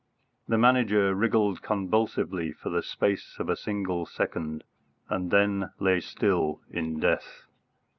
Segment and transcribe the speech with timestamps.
[0.47, 4.63] The Manager wriggled convulsively for the space of a single second,
[5.09, 7.43] and then lay still in death.